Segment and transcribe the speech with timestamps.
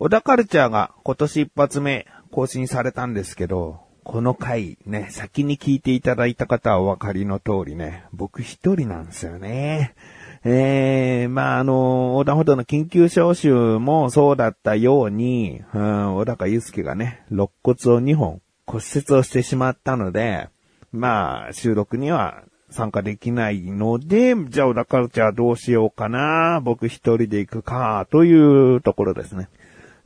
[0.00, 9.96] 小田カルチャーが今年一発目更新されたんですけど、この回ね、先に聞いていただいた方はお分かりの通りね、僕一人なんですよね。
[10.44, 20.48] えー、まあ、あの、小田ほどの緊急招集もそうだったように、うん、小高祐介がね、肋骨を2本骨折をしてしまったので、
[20.92, 29.48] まあ、収録には参加できないので、じゃあ小田カルチャーどうしようかな、僕一人で行くか、というところですね。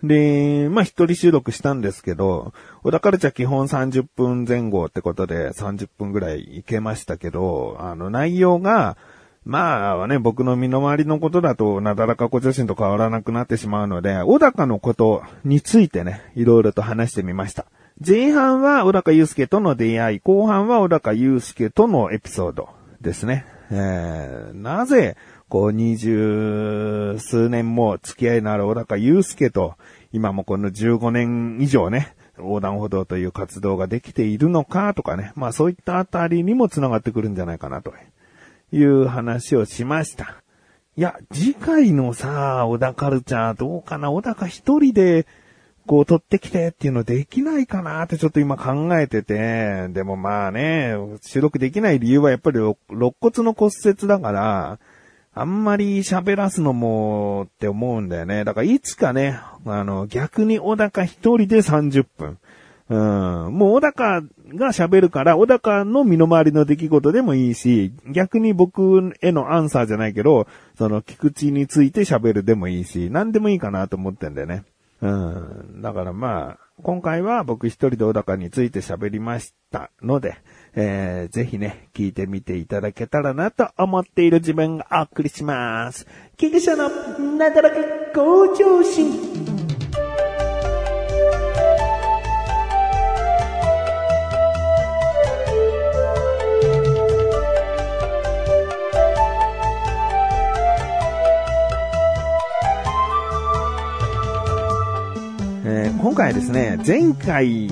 [0.03, 2.53] で、まあ一人収録したんですけど、
[2.83, 8.97] 小田カルチャー基本30分前後ってことで30分ぐらい行けましたけど、あの内容が、
[9.45, 17.67] まあね、僕の身の回りのことだと、なだらか小女子と変わらなくなってしまうので、小高のことについてね、いろいろと話してみました。
[18.05, 22.69] 前半は小高祐介との出会い、後半は小高祐介とのエピソード
[23.01, 23.45] ですね。
[23.71, 25.17] えー、なぜ、
[25.53, 29.75] こう、二十数年も付き合いのある小高祐介と、
[30.11, 37.93] 今もこの15年以上ね、横断歩道という活動ができているのかとかね、まあそういったあたりにも繋がってくるんじゃないかなと
[38.73, 40.43] いう話をしました。
[40.97, 45.27] いや、次回のさ、小田カルチャーどうかな小高一人で、
[45.87, 52.75] こう取ってきてっていうのできないかなってちょっと今考えてて、でもまあね、収録できない理由はやっぱり肋
[53.21, 54.79] 骨の骨折だから、
[55.35, 58.45] あんまり喋らすのもって思うんだよね。
[58.45, 62.39] だからいつかね、あの、逆に小高一人で30分。
[62.91, 62.95] う
[63.49, 74.65] ん、もう小高が喋るから、小高の身の回りの出来事でもいいし、逆に僕へのアンサーじゃないけど、その菊池について喋るでもいいし、何でもいいかなと思ってんだよね。
[75.01, 80.37] うん、だからまあ、今回は僕一人で小高について喋りましたので、
[80.75, 86.07] えー、ぜひね、聞いてみていただけたらなと思っている自分がお送りします。
[86.37, 86.89] キグシャの
[87.37, 87.77] なだらか
[88.15, 89.33] 向上心。
[106.03, 107.69] 今回ですね、前回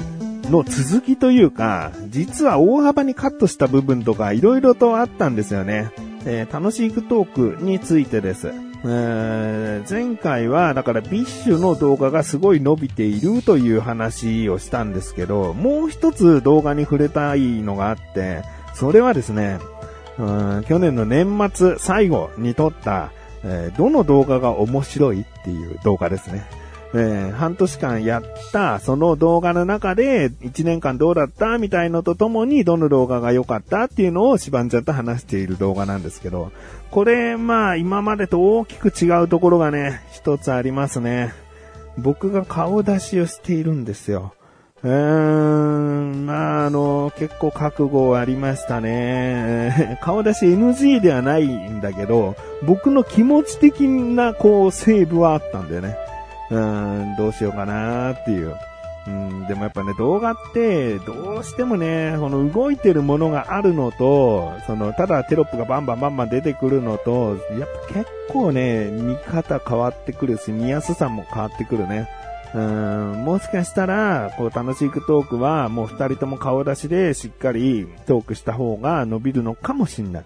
[0.50, 5.90] の続きというか、実は大幅にカットした部分とか色々とあったんですよね。
[6.26, 8.52] えー、楽しいトークについてです。
[8.84, 18.42] えー、前回は、だからビッシュの動画がすごい伸びているという話をしたんですけど、もう一つ動画に触れたいのがあって、
[18.74, 19.58] それはですね、
[20.18, 23.10] うん去年の年末最後に撮った、
[23.42, 26.44] えー、どの動画が面白いっていう動画ですね。
[26.92, 36.50] えー、半年間やったその動画の中で1年間どうだったみたいのとともにどの動画が良かったっていうのをしばんちゃんと話している動画なんですけど、
[36.90, 41.32] これまあ今までと大きく違うところがね、一つありますね。
[41.96, 44.34] 僕が顔出しをしているんですよ。
[44.82, 49.98] うーん、まあ、あの、結構覚悟ありましたね。
[50.02, 55.96] 顔出し NG ではないんだけど、僕の気持ち的な、こう、セーブはあったんだよね。
[56.50, 58.54] うーん、どうしようかなっていう。
[59.06, 72.08] うん、でもやっぱね、動画って、どうしてもね、この動いてるものがあるのと、その、ただテロップがバンバンバンバン出てくるのと、やっぱ結構ね、見方変わってくるし、見やすさも変わってくるね。
[72.54, 80.24] うん、もしかしたら、こう、楽しいトークは、もう二人とも顔出しでしっかりトークした方が伸びるのかもしんない。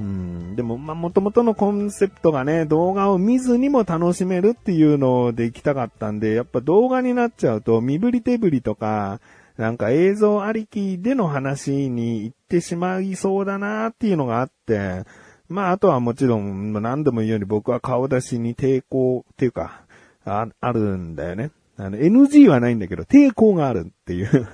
[0.00, 9.20] うん、でも、まあ、元々のコンセプトがね、動画を見ずにも楽しめるっていうので行きたかったんで、やっぱ動画になっちゃうと、身振り手振りとか、
[9.58, 15.04] なんか映像ありきでの話に行ってしまいそうだなっていうのがあって、
[15.50, 19.82] まあ、あとはもちろん、何度も言うように僕は顔出しに抵抗っていうか、
[20.24, 21.50] ああるんだよね。
[21.76, 24.48] あの、NG はないんだけど、抵抗があるっていう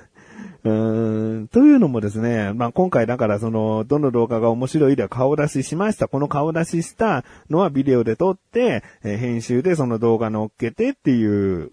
[0.67, 6.07] うーん、というのもですね、まあ、今回だからその、どの動画が面白いでは顔出ししました。
[6.07, 11.71] この顔出ししたのはビデオで撮って、えー、編集でその動画乗っけてっていう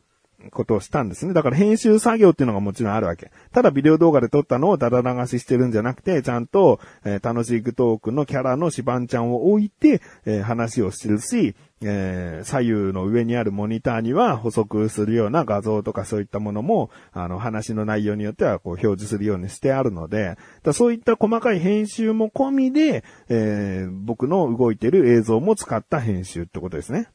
[0.50, 1.32] ことをしたんですね。
[1.32, 3.30] だから編集作業っていうのがもちろんあるわけ。
[3.52, 27.08] ただビデオ動画で撮ったのをダダ流ししてるんじゃなくて、ちゃんと、えー、楽しいグトークのキャラのシバンちゃんを置いて、えー、話をしてるし、えー、左右の上にあるモニターには補足するような画像とかそういったものも、あの、話の内容によってはこう表示するようにしてあるので、だそういった細かい編集も込みで、え、僕の動いてる映像も使った編集ってことですね。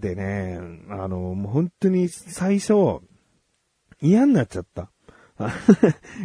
[0.00, 0.58] でね、
[0.90, 3.00] あの、もう本当に最初、
[4.00, 4.90] 嫌になっちゃった。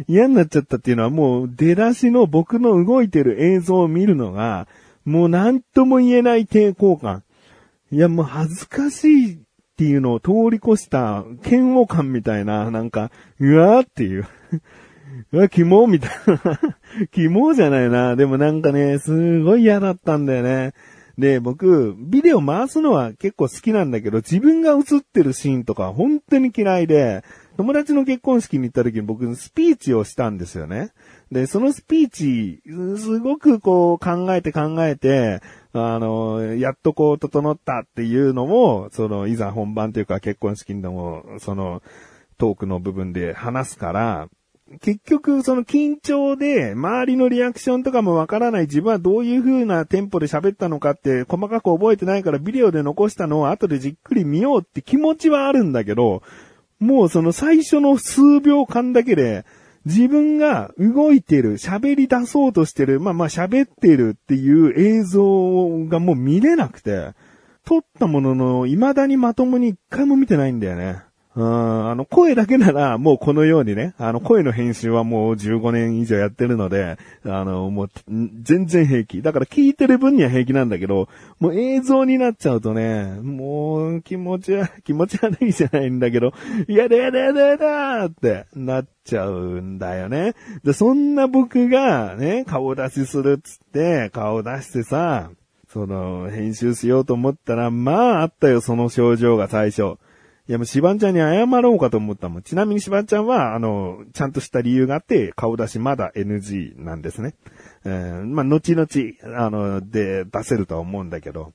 [0.08, 4.66] 嫌になっちゃったっていうのはもう出だしの僕の動いてる映像を見るのが、
[5.04, 7.22] もう何とも言えない抵抗感。
[7.92, 9.38] いや、もう恥ずかしいっ
[9.76, 14.26] ていうのを通り越した嫌悪感みたいな、なんか、うわーっていう。
[15.32, 16.60] うわ、キモみたいな。
[17.12, 18.16] キモじゃないな。
[18.16, 20.72] でもなんかね、すごい嫌だったんだよね。
[21.18, 27.22] で、僕、ビデオ回すのは結構好きなんだけど、自分が映ってるシーンとか本当に嫌いで、
[27.56, 30.90] 友達の結婚式に行った時に僕スピーチをしたんですよね。
[31.30, 32.62] で、そのスピーチ、
[32.98, 35.40] すごくこう考えて考えて、
[35.72, 41.82] あの、やっとこう整ったっていうのも、その、いざ本番というか結婚式でも、その、
[42.38, 44.28] トークの部分で話すから、
[44.80, 56.22] 結局、その緊張で、周りのリアクションとかもわからない自分はどういう風なテンポで喋ったのかって細かく覚えてないからビデオで残したのを後でじっくり見ようって気持ちはあるんだけど、
[56.80, 59.44] もうその最初の数秒間だけで、
[59.84, 67.12] 自分が動いてる、喋り出そうとしてる、まあまあ喋ってるっていう映像がもう見れなくて、
[67.66, 71.03] 撮ったものの未だにまともに一回も見てないんだよね。
[71.36, 77.90] うん、あの、声だけなら、もうこのようにね、あの、声の編集はもう15年以上やってるので、あの、もう、
[78.42, 79.20] 全然平気。
[79.20, 81.08] だから聞いてる分には平気なんだけど、
[81.40, 86.32] もう映像になっちゃうとね、もう気持ちは、気持ち悪いじゃないんだけど、
[86.68, 90.34] やだやだやだやだってなっちゃうんだよね。
[90.62, 95.30] で、そんな僕がね、顔出しするっつって、顔出してさ、
[95.68, 99.96] その、編集しようと思ったら、まああったよ、その症状が最初。
[100.46, 102.42] いやもうシバンちゃんに謝ろうかと思ったもん。
[102.42, 107.34] ちなみにシバンちゃんは、あの、ちゃんとした理由があって、顔出しまだ NG なんですね。
[107.86, 111.54] えー、まあ、後々、あの、で、出せるとは思うんだけど。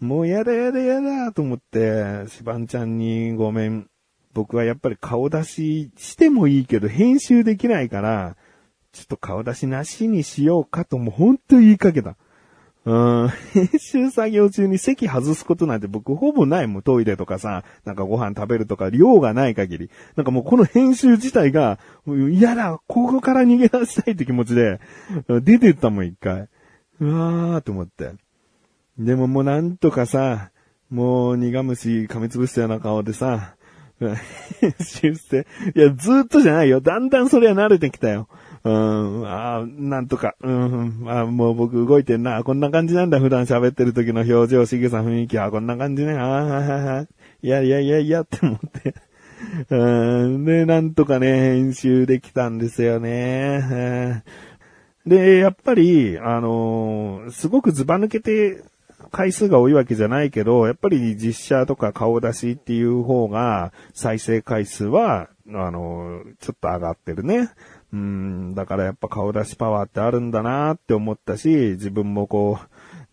[0.00, 3.88] もうやだやだやだと思って、シバンちゃんにごめん。
[4.34, 8.36] 僕はやっぱり顔出ししてもいいけど、編集できないから、
[8.90, 12.16] ちょっと顔出しなしにしようかとも本当言いかけた。
[12.88, 16.82] うん、編集作業中に席外すことなんて僕ほぼないもん。
[16.82, 19.90] トイレとかさ、なんかご飯食べるとか量がない限り。
[20.16, 24.80] なんかもうこの編集自体が、嫌だ、ここから逃げ出したいって気持ちで、
[25.28, 26.48] 出てったもん一回。
[27.00, 28.12] うわーと思って。
[28.98, 30.50] でももうなんとかさ、
[30.88, 33.54] もう苦虫噛みつぶしたような顔でさ、
[34.60, 35.46] 編集して、
[35.76, 36.80] いやずっとじゃないよ。
[36.80, 38.28] だんだんそれは慣れてきたよ。
[38.68, 42.44] うん、あなんとか、うん、あもう僕動いてんな。
[42.44, 46.12] こんな感じなんだ、普段喋ってる時の表情、仕草、雰囲気はこんな感じね。
[46.14, 47.06] ああ、
[47.42, 48.94] いやいやいやいやって思って。
[49.70, 54.24] うん、で、なんとかね、編集できたんですよね。
[55.06, 58.62] で、やっぱり、あのー、すごくズバ抜けて
[59.10, 67.48] 回数が多いわけじゃないけど、やっぱり実写とか顔出しっていう方が再生回数は、あのー、ちょっと上がってるね。
[67.92, 72.58] うん、だからやっぱ顔出しパワーってあるんだなって思ったし、自分もこ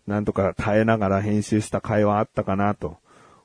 [0.06, 2.98] う、なんとか耐えながら編集した会話あったかなと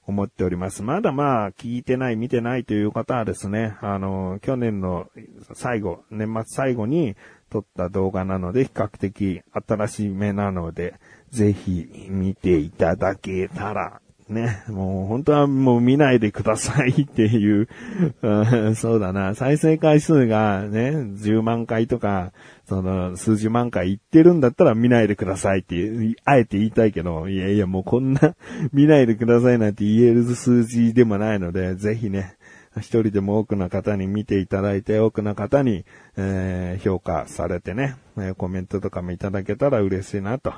[0.06, 0.84] 思っております。
[0.84, 5.08] まだまあ、聞いてない、見てないという方はですね、あの、去年の
[5.54, 7.16] 最後、年末最後に
[7.50, 10.96] 撮った動画なので、比較的新しめなので、
[11.30, 17.68] ぜひ見ていただけたらね、もう本当はもう見ないでくださいっていう、
[18.22, 22.32] うん、そうだな、再生回数がね、10万回とか、
[22.66, 28.36] その数十万回いってるんだったら見ないでくださいってい、あえて言いたいけど、いやいやもうこんな
[28.72, 32.36] 見ないでくださいなんて言える数字でもないので、ぜひね、
[32.78, 35.84] 一人でも多くの方に見ていただいて、多くの方に、
[36.16, 37.96] えー、評価されてね、
[38.38, 40.54] コメントとかもいただけたら嬉しいなと。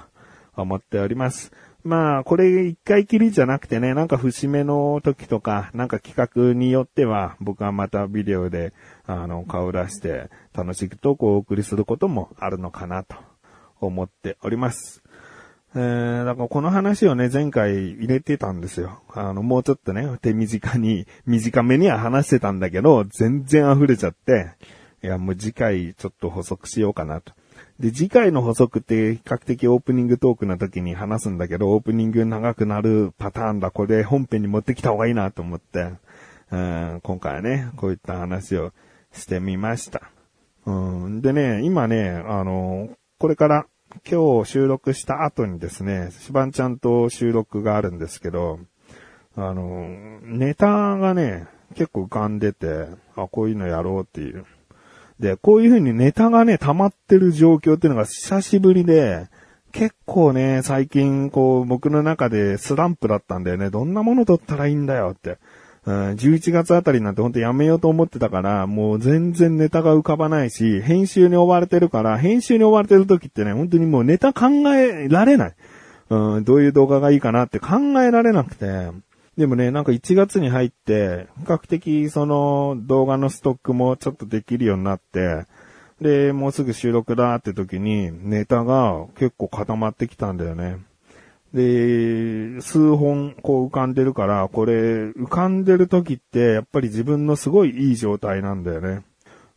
[0.55, 1.51] 思っております。
[1.83, 8.73] まあ、これ一回きりじゃなくてね、なんか節目の時とか、なんか企画によっては、僕はまたビデオで、
[9.05, 13.17] あの、顔出して、楽しくトークをお送りすることもあるのかなと
[13.81, 15.03] 思っております。
[15.75, 19.01] えー、だからこの話をね、前回入れてたんですよ。
[19.13, 24.51] あの、もうちょっとね、手短に、短めには話してたんだけど、全然溢れちゃって、
[25.03, 27.33] いや、もう次回ちょっと補足しようかなと。
[27.79, 33.71] で、次回の補足って比較的オープニングトークの時に話すんだけど、オープニング長くなるパターンだ。
[33.71, 35.93] これ本編に持ってきた方がいいなと思って、
[36.51, 38.73] うん、今回はね、こういった話を
[39.11, 40.11] してみました。
[40.65, 40.71] う
[41.09, 43.65] ん、でね、今ね、あの、これから
[44.09, 48.59] 今日収録した後にですね、しばんちゃんと収録があるんですけど、
[49.35, 54.45] あの、ネタがね、結構浮かんでて、あ、こういうのやろうっていう。
[55.23, 59.27] で、こういう風にネタがね、溜まってる状況っていうのが久しぶりで、
[59.71, 63.69] 結構ね、最近、こう、僕の中でスランプだったんだよね。
[63.69, 65.39] どんなもの撮ったらいいんだよって。
[65.85, 75.53] うん、11月あたりなんてほんとやめようと思ってたから、もう全然ネタが浮かばないし、編集に追われてるから、編集に追われてる時ってね、本当にもうネタ考えられない。
[76.09, 78.91] うん、どういう動画がいいかなって考えられなくて。
[79.37, 85.45] でもね、なんか1月に入って、比較的その動画のストックもちょっとできるようになって、
[86.01, 90.77] で、もうすぐ収録だって時にネタが結構固まってきたんだよね。
[91.53, 94.73] で、数本こう浮かんでるから、これ
[95.11, 99.03] 浮かんでる時ってやっぱり自分のすごいいい状態なんだよね。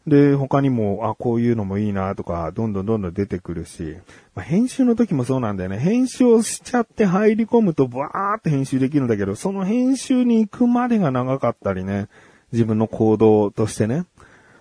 [0.07, 3.97] で、他にも、あ、こういうのもいいなとか、どんどんどんどん出てくるし、
[4.37, 5.79] まあ、編集の時もそうなんだよね。
[5.79, 12.07] 編集をしちゃって入り込むと、バーって編集できるんだけど、その編集に行くまでが長かったりね、
[12.53, 14.05] 自分の行動としてね。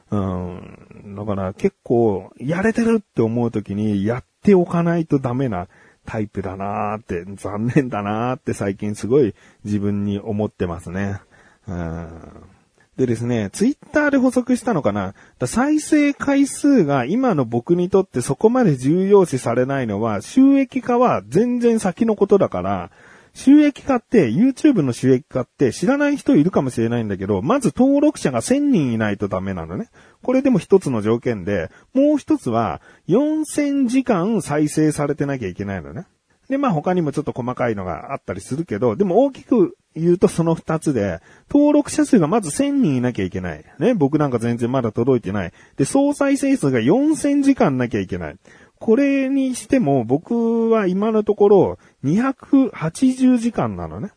[0.10, 1.16] うん。
[1.16, 5.68] だから結構、やれてるって思う時に、やっておかないとダメな
[6.08, 11.20] タイプだなーって、残念だなーって最近すごい自分に思ってますね。
[11.68, 12.55] うん
[12.98, 15.16] でですね、ツイッターで補足したのかな？
[15.46, 22.92] 再生回数が今の僕にとってそこまで重要視されないのは、収益化は全然先のことだから、
[23.34, 29.90] 収益化って、YouTube の収益化って知らない人いるかもしれないんだけど、まず登録者が1000人いないとダメなのね。
[30.24, 36.06] これでも一つの条件で、もう一つは4000時間再生されてなきゃいけないのね。
[36.50, 43.64] で、まあ他にもちょっと細かいのがあったりするけど、でも大きく言うとその二つで、登録者数がまず1000人いなきゃいけない。
[43.80, 45.52] ね、僕なんか全然まだ届いてない。
[45.78, 48.38] で、総再生数が4000時間なきゃいけない。
[48.80, 54.12] これにしても僕は今のところ280時間なのね。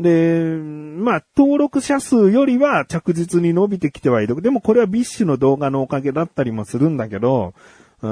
[0.00, 4.40] で、まあ、登録者数よりは着実に伸びてきてはいる。
[4.42, 7.54] でもこれはビッシュの動画のおかげだったりもするんだけど、
[8.04, 8.06] う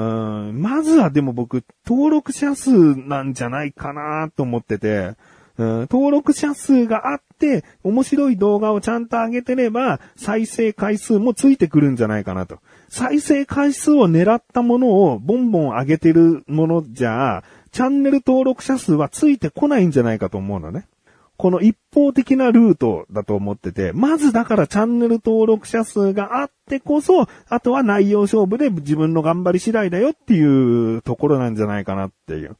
[0.51, 5.13] ん、まずはでも僕、登録者数なんじゃないかなと思ってて、
[5.59, 12.57] うん、登録者数があって、面白い動画をちゃんと上げてれば、再生回数もついてくるんじゃないかなと。
[12.89, 20.87] 再生回数を狙ったものをボンボン上げてるものじゃ、チャンネル登録者数はついてこないんじゃないかと思うのね。
[21.37, 32.55] この一方的なルートだと思ってて、まずだからチャンネル登録者数があってこそ、あとは内容勝負で自分の頑張り次第だよっていうところなんじゃないかなっていう。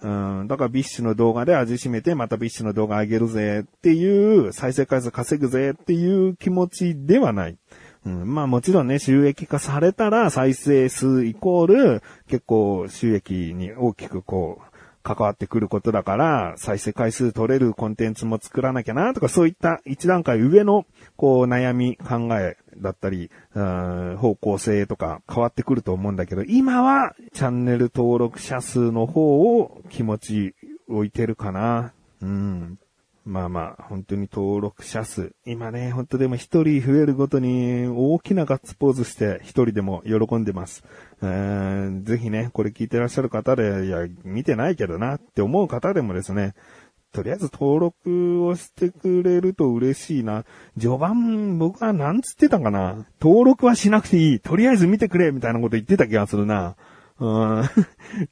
[0.00, 7.56] うん、だからビッシュの動画で味しめて、またビッシュの動画上げるぜっていう、再生回数稼ぐぜっていう気持ちではない。
[8.06, 14.67] うん、まあもちろんね、収益化されたら再生数イコール結構収益に大きくこう、
[15.08, 20.84] 関わってくることだから、再生回数取れるコンテンツも作らなきゃなとか、そういった一段階上の、
[21.16, 30.54] こう、悩み、考えだったり、方向性とか変わってくると思うんだけど、今は、チャンネル登録者数の方を気持ち
[30.88, 31.94] 置いてるかな。
[32.20, 32.78] うん。
[33.28, 35.32] まあまあ、本当に登録者数。
[35.44, 40.82] 今ね、本当でも一人増えるごとに大きなガッツポーズして一人でも喜んでます。
[41.20, 46.54] えー、ぜひね、これ聞いてらっしゃる方で、いや、見てないけどなって思う方でもですね、
[47.12, 50.46] とりあえず登録をしてくれると嬉しいな。
[50.80, 54.40] 序盤、僕は何つってたかな登録はしなくていい。
[54.40, 56.76] とりあえず見てくれみたいなこと言ってた気がするな。
[57.20, 57.64] うん。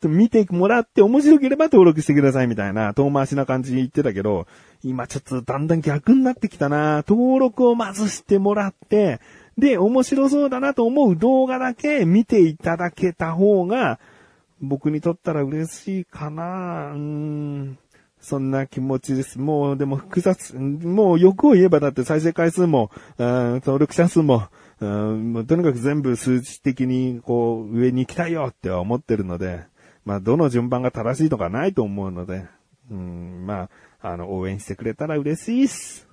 [0.17, 4.47] 見てもらって面白ければ登録してくださいみたいな遠回しな感じに言ってたけど、
[4.83, 7.05] 今ちょっとだんだん逆になってきたな。
[7.07, 9.21] 登録をまずしてもらって、
[9.59, 13.99] で、面白そうだなと思う動画だけ見ていただけた方が、
[14.61, 16.93] 僕にとったら嬉しいかな。
[16.93, 17.79] うん。
[18.21, 19.39] そんな気持ちです。
[19.39, 24.49] もう、でも複雑、もう欲を言えばだって再生回数も、登録者数も、
[24.81, 29.65] うん、とにかく全部数値的にこう上に行きたいよって思ってるので、
[30.05, 32.47] まあどの順番が正しいとかないと思うので、
[32.91, 36.07] うん、まあ、あの、応援してくれたら嬉しいっす。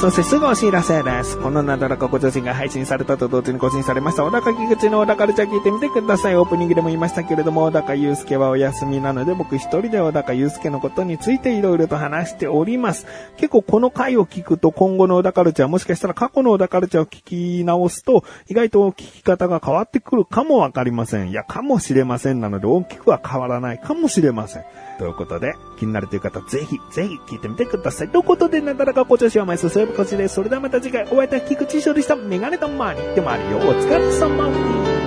[0.00, 1.36] そしてすぐお知らせです。
[1.38, 6.36] このなだらかご女子が配信されたと同時に更新されました、小高木口の小高ルチャー聞いてみてください。
[6.36, 13.06] オープニングでも言いましたけれども、小高祐介はお休みなので、僕一人で小高祐介のことについていろいろと話しております。
[13.38, 21.30] 結構この回を聞くと今後の小高ルチャーもしかしたら過去の小高ルチャーを聞き直すと、意外と聞き方が変わってくるかもわかりません。
[21.30, 24.64] いや、かもしれませんなので大きくは変わらないかもしれません。
[24.98, 28.08] ということで、気になるという方、ぜひ、ぜひ聞いてみてください。
[28.08, 30.34] ということで、なだらかご調子を毎週そういうこちです。
[30.34, 33.58] それではまた次回、お会いいた菊池勝利したメガネとマーニでもあるよ。
[33.58, 34.97] お疲れ様です。